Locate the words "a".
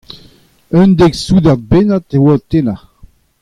2.15-2.17